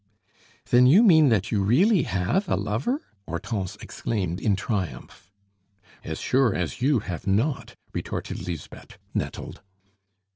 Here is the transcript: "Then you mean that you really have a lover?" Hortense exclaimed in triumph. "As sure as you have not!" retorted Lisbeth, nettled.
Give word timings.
"Then 0.71 0.87
you 0.87 1.03
mean 1.03 1.29
that 1.29 1.51
you 1.51 1.61
really 1.61 2.01
have 2.09 2.49
a 2.49 2.55
lover?" 2.55 3.03
Hortense 3.27 3.75
exclaimed 3.81 4.39
in 4.39 4.55
triumph. 4.55 5.31
"As 6.03 6.17
sure 6.19 6.55
as 6.55 6.81
you 6.81 7.01
have 7.01 7.27
not!" 7.27 7.75
retorted 7.93 8.47
Lisbeth, 8.47 8.97
nettled. 9.13 9.61